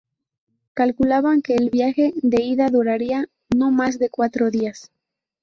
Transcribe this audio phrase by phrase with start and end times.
[0.73, 4.89] Calculaban que el viaje de ida duraría no más de cuatro días.